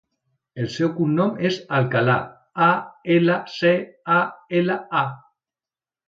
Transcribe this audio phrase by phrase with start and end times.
[0.61, 2.15] El seu cognom és Alcala:
[2.67, 2.69] a,
[3.15, 3.73] ela, ce,
[4.15, 4.17] a,
[4.61, 5.05] ela, a.